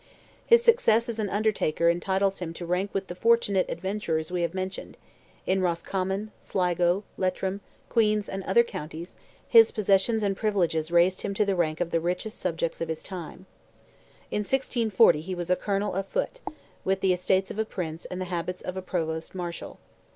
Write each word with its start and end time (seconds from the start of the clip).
His 0.47 0.63
success 0.63 1.07
as 1.09 1.19
an 1.19 1.29
Undertaker 1.29 1.87
entitles 1.87 2.39
him 2.39 2.55
to 2.55 2.65
rank 2.65 2.91
with 2.91 3.05
the 3.05 3.13
fortunate 3.13 3.67
adventurers 3.69 4.31
we 4.31 4.41
have 4.41 4.55
mentioned; 4.55 4.97
in 5.45 5.61
Roscommon, 5.61 6.31
Sligo, 6.39 7.03
Leitrim, 7.17 7.61
Queen's, 7.87 8.27
and 8.27 8.41
other 8.45 8.63
counties, 8.63 9.15
his 9.47 9.69
possessions 9.69 10.23
and 10.23 10.35
privileges 10.35 10.89
raised 10.89 11.21
him 11.21 11.35
to 11.35 11.45
the 11.45 11.55
rank 11.55 11.79
of 11.79 11.91
the 11.91 11.99
richest 11.99 12.39
subjects 12.39 12.81
of 12.81 12.89
his 12.89 13.03
time. 13.03 13.45
In 14.31 14.39
1640 14.39 15.21
he 15.21 15.35
was 15.35 15.51
a 15.51 15.55
colonel 15.55 15.93
of 15.93 16.07
foot, 16.07 16.39
with 16.83 17.01
the 17.01 17.13
estates 17.13 17.51
of 17.51 17.59
a 17.59 17.63
Prince 17.63 18.05
and 18.05 18.19
the 18.19 18.25
habits 18.25 18.63
of 18.63 18.75
a 18.75 18.81
Provost 18.81 19.35
Marshal. 19.35 19.77